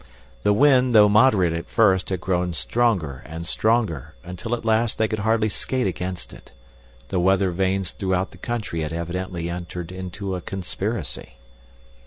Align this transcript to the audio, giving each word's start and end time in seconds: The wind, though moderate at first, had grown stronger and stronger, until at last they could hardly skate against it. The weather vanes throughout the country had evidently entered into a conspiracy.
The 0.41 0.51
wind, 0.51 0.95
though 0.95 1.07
moderate 1.07 1.53
at 1.53 1.67
first, 1.69 2.09
had 2.09 2.19
grown 2.21 2.53
stronger 2.55 3.21
and 3.23 3.45
stronger, 3.45 4.15
until 4.23 4.55
at 4.55 4.65
last 4.65 4.97
they 4.97 5.07
could 5.07 5.19
hardly 5.19 5.47
skate 5.47 5.85
against 5.85 6.33
it. 6.33 6.53
The 7.09 7.19
weather 7.19 7.51
vanes 7.51 7.91
throughout 7.91 8.31
the 8.31 8.39
country 8.39 8.81
had 8.81 8.93
evidently 8.93 9.47
entered 9.47 9.91
into 9.91 10.33
a 10.35 10.41
conspiracy. 10.41 11.37